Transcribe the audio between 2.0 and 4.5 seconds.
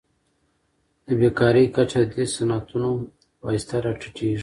د دې صنعتونو په واسطه راټیټیږي.